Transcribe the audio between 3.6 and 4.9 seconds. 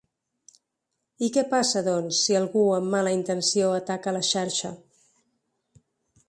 ataca la xarxa?